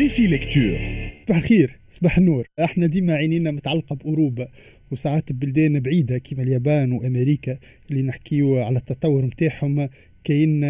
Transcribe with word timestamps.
Défi 0.00 0.26
lecture. 0.26 0.78
صباح 1.26 1.36
الخير 1.38 1.76
صباح 1.90 2.18
النور. 2.18 2.46
إحنا 2.64 2.86
ديما 2.86 3.14
عينينا 3.14 3.50
متعلقة 3.50 3.96
باوروبا 3.96 4.48
وساعات 4.90 5.32
ببلدان 5.32 5.80
بعيدة 5.80 6.18
كيما 6.18 6.42
اليابان 6.42 6.92
وأمريكا 6.92 7.58
اللي 7.90 8.02
نحكيو 8.02 8.58
على 8.58 8.78
التطور 8.78 9.24
نتاعهم 9.24 9.88
كاين 10.24 10.60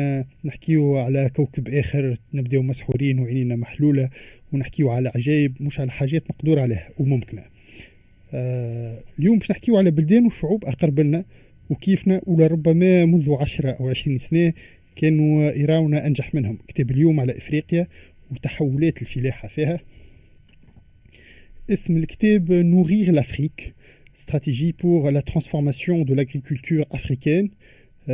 نحكيو 0.45 0.97
على 0.97 1.31
كوكب 1.37 1.69
آخر 1.69 2.17
نبداو 2.35 2.63
مسحورين 2.63 3.19
وعينينا 3.19 3.57
محلولة 3.57 4.11
ونحكيو 4.53 4.91
على 4.91 5.13
عجائب 5.15 5.55
مش 5.61 5.81
على 5.81 5.91
حاجات 5.91 6.25
مقدور 6.31 6.59
عليها 6.59 6.89
وممكنة. 6.99 7.45
آه 8.35 8.99
اليوم 9.19 9.39
باش 9.39 9.51
نحكيو 9.51 9.79
على 9.79 9.91
بلدان 9.91 10.27
وشعوب 10.27 10.65
أقرب 10.65 11.01
لنا 11.01 11.25
وكيفنا 11.71 12.23
ولربما 12.27 13.05
منذ 13.05 13.35
عشرة 13.41 13.71
أو 13.71 13.89
عشرين 13.89 14.19
سنة 14.19 14.53
كانوا 14.97 15.51
يراونا 15.51 16.07
أنجح 16.07 16.35
منهم. 16.35 16.59
كتاب 16.69 16.91
اليوم 16.91 17.21
على 17.21 17.33
إفريقيا 17.33 17.87
وتحولات 18.31 19.03
الفلاحة 19.03 19.49
فيها. 19.49 19.81
اسم 21.71 21.97
الكتاب 21.97 22.53
Nourrir 22.53 23.13
l'Afrique 23.13 23.75
stratégie 24.15 24.73
pour 24.73 25.11
la 25.11 25.23
transformation 25.23 26.05
de 26.05 26.15
l'agriculture 26.15 26.85
africaine 26.91 27.49
2016-2025 28.09 28.11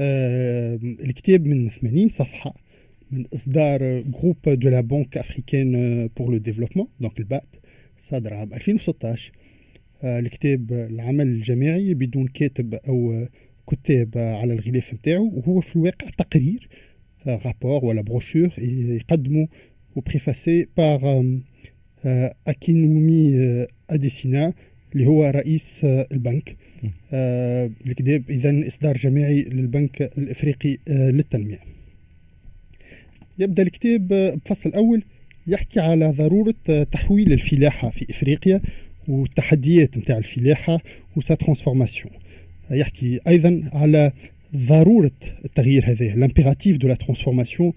الكتاب 0.00 1.46
من 1.46 1.68
80 1.70 2.08
صفحة 2.08 2.54
من 3.10 3.24
إصدار 3.34 4.00
Groupe 4.00 4.36
de 4.48 4.68
la 4.68 4.80
Banque 4.80 5.16
africaine 5.18 6.08
pour 6.16 6.30
le 6.30 6.36
développement 6.38 6.86
donc 7.00 7.18
البات 7.18 7.56
صادر 7.98 8.34
عام 8.34 8.54
2016 8.54 9.32
الكتاب 10.04 10.72
العمل 10.72 11.26
الجماعي 11.26 11.94
بدون 11.94 12.26
كاتب 12.26 12.74
أو 12.74 13.26
كتاب 13.70 14.18
على 14.18 14.52
الغلاف 14.52 14.94
نتاعو 14.94 15.32
وهو 15.34 15.60
في 15.60 15.76
الواقع 15.76 16.08
تقرير 16.18 16.68
rapport 17.26 17.84
ولا 17.84 18.02
بروشور 18.02 18.48
يقدموا 18.58 19.46
و 19.96 20.05
préfacé 20.05 20.66
par 20.76 21.22
Akinwumi 22.46 23.36
Adesina 23.90 24.52
اللي 24.94 25.06
هو 25.06 25.24
رئيس 25.24 25.80
البنك 25.84 26.56
الكتاب 27.86 28.30
اذا 28.30 28.66
اصدار 28.66 28.96
جماعي 28.96 29.42
للبنك 29.42 30.02
الافريقي 30.02 30.78
للتنميه 30.88 31.58
يبدأ 33.38 33.62
الكتاب 33.62 34.08
بفصل 34.44 34.68
الأول 34.68 35.04
يحكي 35.46 35.80
على 35.80 36.10
ضرورة 36.10 36.54
تحويل 36.92 37.32
الفلاحة 37.32 37.90
في 37.90 38.06
إفريقيا 38.10 38.60
والتحديات 39.08 39.98
نتاع 39.98 40.18
الفلاحة 40.18 40.78
و 41.16 41.22
sa 41.22 41.34
transformation. 41.34 42.12
يحكي 42.70 43.20
أيضا 43.28 43.70
على 43.72 44.12
ضرورة 44.56 45.10
التغيير 45.44 45.84
هذا 45.86 46.14
l'impératif 46.14 46.76
de 46.76 46.88
la 46.88 46.94
transformation 46.94 47.72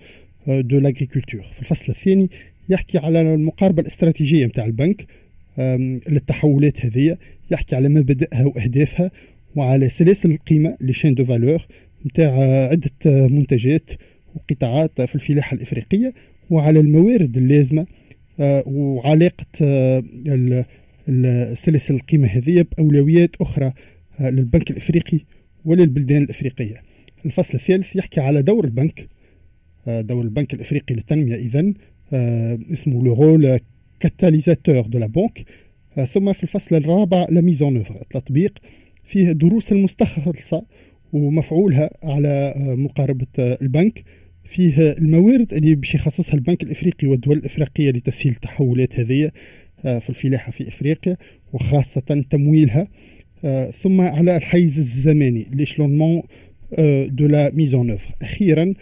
de 0.48 0.80
l'agriculture 0.80 1.42
في 1.42 1.59
الفصل 1.59 1.92
الثاني 1.92 2.30
يحكي 2.70 2.98
على 2.98 3.22
المقاربة 3.22 3.81
الاستراتيجية 3.81 4.45
نتاع 4.45 4.66
البنك 4.66 5.06
للتحولات 6.09 6.86
هذه 6.86 7.18
يحكي 7.52 7.76
على 7.76 7.90
مبادئها 7.90 8.46
وأهدافها 8.46 9.12
وعلى 9.56 9.90
سلاسل 9.90 10.31
القيمة 10.31 10.78
les 10.81 10.94
chaînes 10.94 11.14
de 11.14 11.26
valeur 11.26 11.66
نتاع 12.06 12.31
عدة 12.72 12.92
منتجات 13.28 13.90
وقطاعات 14.36 15.02
في 15.02 15.16
الفلاحة 15.16 15.56
الإفريقية 15.56 16.14
وعلى 16.50 16.80
الموارد 16.80 17.38
اللازمة 17.38 17.86
وعلاقة 18.66 19.46
سلاسل 21.53 21.96
القيمة 21.96 22.28
هذه 22.28 22.66
بأولويات 22.78 23.36
أخرى 23.42 23.73
للبنك 24.20 24.72
الإفريقي 24.72 25.20
وللبلدان 25.66 26.24
الإفريقية. 26.24 26.82
الفصل 27.26 27.58
الثالث 27.58 27.96
يحكي 27.96 28.22
على 28.22 28.42
دور 28.42 28.66
البنك. 28.66 29.08
دور 29.88 30.22
البنك 30.22 30.54
الإفريقي 30.54 30.96
للتنمية 30.96 31.36
اذا 31.36 31.74
اسمه 32.74 33.04
le 33.04 33.14
rôle 33.14 33.59
catalyseur 34.00 34.81
de 34.81 35.00
la 35.00 35.08
banque 35.08 35.45
ثم 36.14 36.34
في 36.34 36.44
الفصل 36.44 36.75
الرابع 36.75 37.28
la 37.30 37.41
mise 37.41 37.66
en 37.66 37.78
التطبيق 37.78 38.59
فيه 39.04 39.31
دروس 39.31 39.72
المستخلصة 39.72 40.66
ومفعولها 41.14 41.90
على 42.04 42.54
مقاربة 42.58 43.28
البنك. 43.38 44.04
فيه 44.44 44.92
الموارد 44.92 45.54
اللي 45.54 45.75
باش 45.75 45.96
يخصصها 45.96 46.36
البنك 46.36 46.64
الإفريقي 46.64 47.08
والدول 47.08 47.38
الإفريقية 47.38 47.92
لتسهيل 47.92 48.34
التحولات 48.34 49.00
هذه 49.00 49.31
في 49.81 50.09
الفلاحة 50.09 50.52
في 50.52 50.68
إفريقيا 50.68 51.18
وخاصة 51.54 52.25
تمويلها. 52.30 52.88
ثم 53.81 54.01
على 54.01 54.38
الحيز 54.38 54.78
الزماني 54.78 55.45
l'échelonnement 55.52 56.22
de 57.08 57.28
la 57.28 57.52
mise 57.53 57.79
en 57.79 57.91
œuvre. 57.91 58.16
أخيرا 58.22 58.73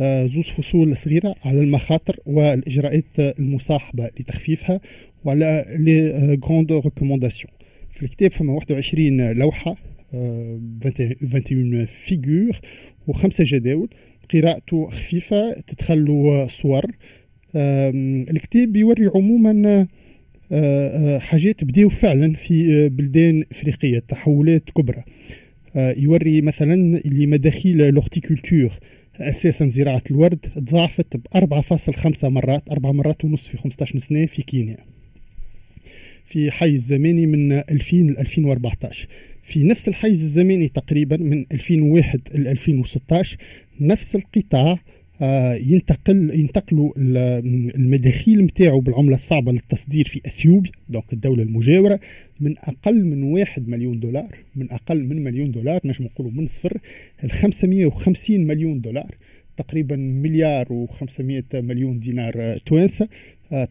زوز 0.00 0.44
فصول 0.44 0.96
صغيرة 0.96 1.34
على 1.44 1.60
المخاطر 1.60 2.16
والإجراءات 2.26 3.04
المصاحبة 3.18 4.10
لتخفيفها 4.20 4.80
وعلى 5.24 5.64
les 5.78 6.10
grandes 6.44 6.72
recommandations 6.72 7.52
في 7.90 8.02
الكتاب 8.02 8.32
فما 8.32 8.52
21 8.52 9.32
لوحة 9.32 9.76
21 10.12 11.86
figures 11.86 12.60
وخمسة 13.06 13.44
جداول 13.46 13.88
قراءته 14.32 14.90
خفيفة 14.90 15.60
تدخل 15.66 16.46
صور. 16.50 16.84
الكتاب 18.30 18.76
يوري 18.76 19.06
عموما 19.14 19.86
حاجات 21.18 21.64
بداو 21.64 21.88
فعلا 21.88 22.34
في 22.34 22.88
بلدان 22.88 23.44
إفريقية 23.52 23.98
تحولات 23.98 24.70
كبرى. 24.70 25.04
يوري 25.76 26.40
مثلا 26.40 26.74
اللي 26.74 27.26
مداخيل 27.26 27.88
l'horticulture 27.94 28.70
أساسا 29.16 29.68
زراعة 29.68 30.02
الورد 30.10 30.38
تضاعفت 30.38 31.16
ب 31.16 31.26
4.5 31.36 32.24
مرات 32.24 32.70
4 32.70 32.92
مرات 32.92 33.24
ونص 33.24 33.48
في 33.48 33.56
15 33.56 33.98
سنة 33.98 34.26
في 34.26 34.42
كينيا 34.42 34.76
في 36.24 36.50
حيز 36.50 36.86
زماني 36.86 37.26
من 37.26 37.52
2000 37.52 37.96
ل 37.96 38.18
2014 38.18 39.08
في 39.42 39.64
نفس 39.64 39.88
الحيز 39.88 40.22
الزماني 40.22 40.68
تقريبا 40.68 41.16
من 41.16 41.44
2001 41.52 42.20
ل 42.34 42.48
2016 42.48 43.36
نفس 43.80 44.16
القطاع 44.16 44.78
ينتقل 45.66 46.30
ينتقلوا 46.34 46.92
المداخيل 47.76 48.44
نتاعو 48.44 48.80
بالعملة 48.80 49.14
الصعبة 49.14 49.52
للتصدير 49.52 50.04
في 50.04 50.20
أثيوبيا 50.26 50.72
دونك 50.88 51.12
الدولة 51.12 51.42
المجاورة 51.42 52.00
من 52.40 52.58
أقل 52.58 53.04
من 53.04 53.22
واحد 53.22 53.68
مليون 53.68 54.00
دولار 54.00 54.38
من 54.56 54.70
أقل 54.70 55.04
من 55.04 55.24
مليون 55.24 55.50
دولار 55.50 55.80
نجم 55.84 56.04
نقولوا 56.04 56.32
من 56.32 56.46
صفر 56.46 56.78
ل 57.24 57.30
550 57.30 58.46
مليون 58.46 58.80
دولار. 58.80 59.16
تقريبا 59.56 59.96
مليار 59.96 60.86
و500 60.86 61.54
مليون 61.54 61.98
دينار 61.98 62.58
توانسة 62.66 63.08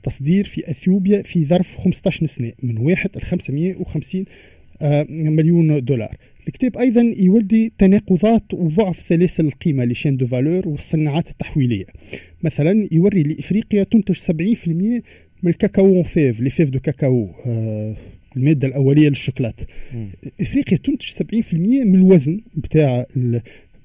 تصدير 0.03 0.44
في 0.44 0.72
أثيوبيا 0.72 1.22
في 1.22 1.45
ظرف 1.45 1.78
15 1.78 2.25
سنة 2.25 2.51
من 2.63 2.78
واحد 2.78 3.09
ل 3.18 3.22
550 3.22 4.25
مليون 5.09 5.86
دولار. 5.86 6.16
الكتاب 6.47 6.78
أيضا 6.78 7.02
يوري 7.18 7.72
تناقضات 7.78 8.53
وضعف 8.53 9.00
سلاسل 9.02 9.46
القيمة 9.46 9.86
les 9.86 9.95
chaînes 9.95 10.18
de 10.18 10.28
valeur 10.28 10.68
والصناعات 10.68 11.30
التحويلية. 11.30 11.86
مثلا 12.44 12.88
يوري 12.92 13.24
اللي 13.24 13.46
إفريقيا 13.46 13.84
تنتج 13.84 14.16
70% 14.16 14.68
من 15.44 15.50
الكاكاو 15.52 16.03
fèves 16.03 16.40
les 16.40 16.50
fèves 16.50 16.69
de 16.69 16.80
cacao 16.80 17.30
آه 17.46 17.96
المادة 18.38 18.68
الأولية 18.68 19.09
للشوكولاته 19.09 19.66
إفريقيا 20.42 20.78
تنتج 20.78 21.06
70% 21.06 21.53
من 21.53 21.96
الوزن 21.96 22.40
بتاع 22.56 23.06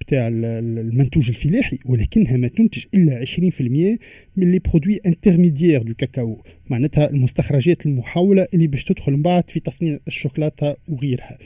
بتاع 0.06 0.28
المنتوج 0.28 1.28
الفلاحي 1.28 1.78
ولكنها 1.84 2.36
ما 2.36 2.48
تنتج 2.48 2.84
إلا 2.94 3.24
20% 3.24 3.98
من 4.36 4.50
les 4.50 4.58
produits 4.58 5.00
intermédiaires 5.06 5.82
de 5.82 5.94
cacao 5.94 6.42
معناتها 6.70 7.10
المستخرجات 7.10 7.86
المحولة 7.86 8.46
اللي 8.54 8.66
باش 8.66 8.84
تدخل 8.84 9.12
من 9.12 9.22
بعد 9.22 9.50
في 9.50 9.60
تصنيع 9.60 9.98
الشوكولاتة 10.08 10.76
وغيرها. 10.88 11.38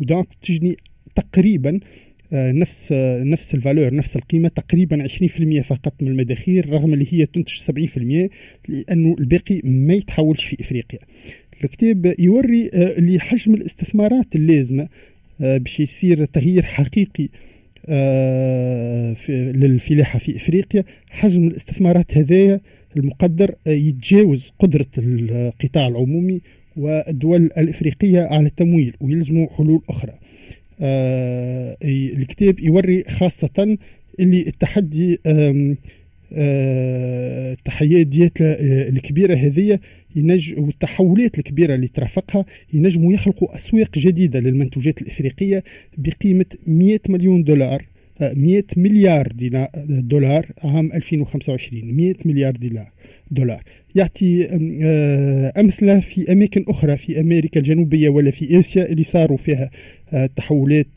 و 0.00 0.06
donc 0.06 0.28
تجني 0.42 0.76
تقريبا 1.14 1.80
نفس 2.32 2.92
نفس 3.22 3.54
ال 3.54 3.60
valeur 3.60 3.94
نفس 3.94 4.16
القيمة 4.16 4.48
تقريبا 4.48 5.08
20% 5.08 5.60
فقط 5.60 6.02
من 6.02 6.08
المداخيل 6.08 6.72
رغم 6.72 6.94
اللي 6.94 7.06
هي 7.10 7.26
تنتج 7.26 7.52
70% 7.52 8.30
لأنه 8.68 9.16
الباقي 9.18 9.60
ما 9.64 9.94
يتحولش 9.94 10.44
في 10.44 10.56
إفريقيا. 10.60 10.98
الكتاب 11.64 12.14
يوري 12.18 12.70
اللي 12.74 13.20
حجم 13.20 13.54
الاستثمارات 13.54 14.36
اللازمة 14.36 14.88
باش 15.40 15.80
يصير 15.80 16.24
تغيير 16.24 16.62
حقيقي 16.62 17.28
في 19.16 19.52
للفلاحة 19.54 20.18
في 20.18 20.36
إفريقيا. 20.36 20.84
حجم 21.10 21.46
الاستثمارات 21.48 22.16
هذايا 22.18 22.60
المقدر 22.96 23.54
يتجاوز 23.66 24.52
قدرة 24.58 24.86
القطاع 24.98 25.86
العمومي 25.86 26.40
والدول 26.76 27.42
الإفريقية 27.42 28.20
على 28.20 28.46
التمويل 28.46 28.94
ويلزموا 29.00 29.46
حلول 29.56 29.82
أخرى. 29.88 30.12
الكتاب 31.84 32.60
يوري 32.60 33.04
خاصة 33.04 33.78
اللي 34.20 34.46
التحدي 34.46 35.18
التحديات 37.68 38.32
الكبيرة 38.40 39.34
هذه 39.34 39.78
ينج 40.16 40.54
والتحولات 40.58 41.38
الكبيرة 41.38 41.74
اللي 41.74 41.88
ترافقها 41.88 42.44
ينجموا 42.72 43.12
يخلقوا 43.12 43.54
أسواق 43.54 43.98
جديدة 43.98 44.40
للمنتوجات 44.40 45.02
الإفريقية 45.02 45.64
بقيمة 45.98 46.46
100 46.66 46.98
مليون 47.08 47.44
دولار 47.44 47.82
100 48.20 48.62
مليار 48.76 49.28
دولار 49.88 50.46
عام 50.64 50.92
2025 50.92 51.96
100 51.96 52.14
مليار 52.24 52.54
دولار. 53.30 53.62
يعطي 53.94 54.46
أمثلة 55.58 56.00
في 56.00 56.32
أماكن 56.32 56.64
أخرى 56.68 56.96
في 56.96 57.20
أمريكا 57.20 57.60
الجنوبية 57.60 58.08
ولا 58.08 58.30
في 58.30 58.58
آسيا 58.58 58.86
اللي 58.86 59.02
صاروا 59.02 59.36
فيها 59.36 59.70
تحولات 60.36 60.88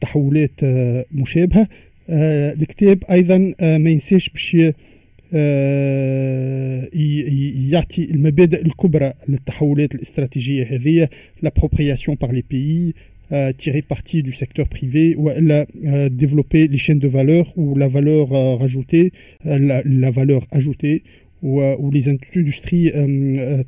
تحولات 0.00 0.64
مشابهة. 1.12 1.68
الكتاب 2.08 3.04
أيضا 3.10 3.54
ما 3.60 3.90
ينساش 3.90 4.28
باش 4.28 4.56
آه، 5.34 6.88
يعطي 7.70 8.04
المبادئ 8.10 8.62
الكبرى 8.62 9.12
للتحولات 9.28 9.94
الاستراتيجية 9.94 10.64
هذه 10.64 11.08
l'appropriation 11.42 12.16
par 12.20 12.32
les 12.32 12.44
pays 12.50 12.94
تيري 13.58 13.82
partie 13.90 14.20
du 14.20 14.32
secteur 14.32 14.66
privé 14.72 15.16
وإلا 15.16 15.66
développer 16.08 16.66
les 16.66 16.78
chaînes 16.78 16.98
de 16.98 17.10
valeur 17.10 17.46
و 17.56 17.78
la 17.78 17.88
valeur 17.88 18.28
rajoutée 18.60 19.10
la 19.84 20.10
valeur 20.10 20.44
ajoutée 20.52 21.02
و 21.42 21.90
les 21.90 22.00
industries 22.00 22.90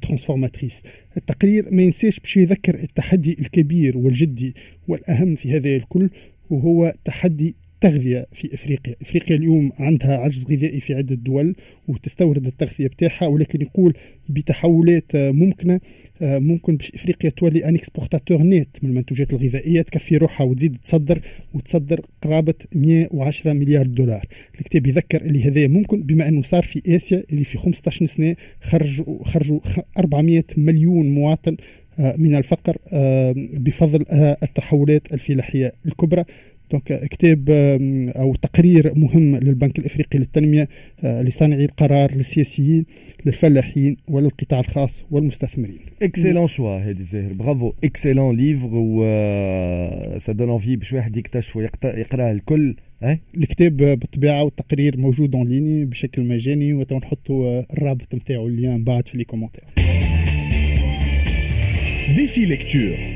transformatrices 0.03 0.83
التقرير 1.17 1.69
ما 1.71 1.83
ينساش 1.83 2.21
باش 2.21 2.37
يذكر 2.37 2.75
التحدي 2.75 3.37
الكبير 3.41 3.99
والجدي 3.99 4.55
والأهم 4.89 5.35
في 5.35 5.57
هذا 5.57 5.77
الكل 5.77 6.11
وهو 6.51 6.95
تحدي 7.05 7.57
التغذية 7.87 8.27
في 8.33 8.55
إفريقيا، 8.55 8.95
إفريقيا 9.03 9.37
اليوم 9.37 9.73
عندها 9.79 10.17
عجز 10.17 10.45
غذائي 10.51 10.81
في 10.81 10.95
عدة 10.95 11.15
دول 11.15 11.55
وتستورد 11.89 12.47
التغذية 12.47 12.87
بتاعها 12.87 13.27
ولكن 13.27 13.63
يقول 13.63 13.95
بتحولات 14.29 15.13
ممكنة 15.15 15.81
ممكن 16.23 16.77
باش 16.77 16.93
إفريقيا 16.95 17.31
تولي 17.31 17.65
un 17.65 17.75
exportateur 17.75 18.43
net 18.43 18.69
من 18.83 18.91
المنتوجات 18.91 19.33
الغذائية 19.33 19.83
تكفي 19.83 20.17
روحها 20.17 20.47
وتزيد 20.47 20.77
تصدر 20.85 21.21
وتصدر 21.55 22.01
قرابة 22.23 22.55
110 22.75 23.53
مليار 23.53 23.87
دولار. 23.87 24.25
الكتاب 24.61 24.87
يذكر 24.87 25.23
اللي 25.23 25.43
هذا 25.45 25.67
ممكن 25.67 26.03
بما 26.03 26.29
إنه 26.29 26.43
صار 26.43 26.63
في 26.63 26.97
آسيا 26.97 27.25
اللي 27.33 27.45
في 27.45 27.59
15 27.59 28.07
سنة 28.07 28.37
خرجوا 28.61 29.25
خرجوا 29.25 29.61
400 29.99 30.45
مليون 30.57 31.15
مواطن 31.15 31.57
من 32.19 32.35
الفقر 32.35 32.77
بفضل 33.59 34.05
التحولات 34.43 35.13
الفلاحية 35.15 35.73
الكبرى 35.87 36.25
donc 36.71 37.09
كتاب 37.11 37.51
أو 38.17 38.35
تقرير 38.35 38.93
مهم 38.97 39.37
للبنك 39.37 39.79
الإفريقي 39.79 40.19
للتنمية 40.19 40.69
لصانعي 41.05 41.65
القرار 41.65 42.15
للسياسيين 42.15 42.85
للفلاحين 43.27 43.97
وللقطاع 44.09 44.61
الخاص 44.61 45.05
والمستثمرين. 45.11 45.79
excellent 46.03 46.47
choix 46.47 46.89
هادي 46.89 47.03
زاهر 47.05 47.33
bravo 47.33 47.73
excellent 47.85 48.37
livre 48.37 48.71
et 48.73 49.05
ça 50.19 50.33
donne 50.33 50.51
envie 50.51 50.77
باش 50.77 50.93
واحد 50.93 51.17
يكتشف 51.17 51.57
ويقراه 51.57 52.33
الكل 52.33 52.77
الكتاب 53.37 53.77
بالطبيعة 53.77 54.45
والتقرير 54.45 54.99
موجود 54.99 55.37
en 55.37 55.49
ligne 55.49 55.85
بشكل 55.85 56.29
مجاني 56.29 56.73
ونحطوا 56.73 57.73
الرابط 57.73 58.15
نتاعو 58.15 58.47
اللي 58.47 58.79
بعد 58.79 59.09
في 59.09 59.19
les 59.19 59.25
commentaires. 59.25 59.65
ديفي 62.17 62.45
lecteur 62.45 63.16